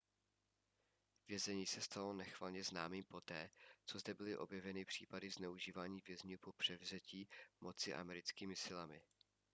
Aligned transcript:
vězení 1.27 1.65
se 1.65 1.81
stalo 1.81 2.13
nechvalně 2.13 2.63
známým 2.63 3.03
poté 3.03 3.49
co 3.85 3.99
zde 3.99 4.13
byly 4.13 4.37
objeveny 4.37 4.85
případy 4.85 5.29
zneužívání 5.29 6.01
vězňů 6.07 6.37
po 6.37 6.51
převzetí 6.53 7.29
moci 7.59 7.93
americkými 7.93 8.55
silami 8.55 9.01